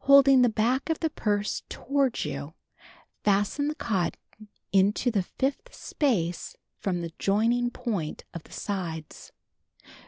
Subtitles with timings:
[0.00, 2.54] Holding the back of the purse toward you,
[3.22, 4.18] fasten the cotton
[4.72, 9.30] into the fifth space from the joining point of the sides.